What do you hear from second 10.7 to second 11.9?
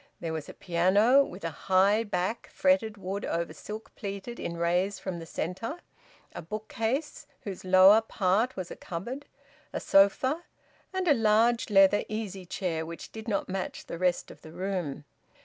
and a large